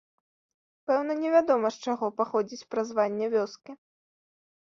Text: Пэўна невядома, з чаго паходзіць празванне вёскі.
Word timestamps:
Пэўна 0.91 1.17
невядома, 1.23 1.67
з 1.75 1.85
чаго 1.89 2.05
паходзіць 2.21 2.67
празванне 2.73 3.25
вёскі. 3.35 3.71